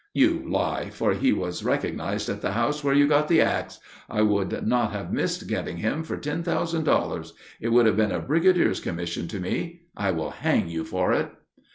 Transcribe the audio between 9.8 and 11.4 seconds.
I will hang you for it."